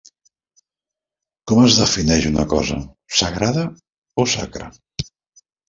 Com 1.51 1.61
es 1.65 1.77
defineix 1.83 2.25
una 2.31 2.47
cosa 2.55 2.79
"sagrada" 3.21 3.69
o 4.25 4.29
"sacra"? 4.37 4.75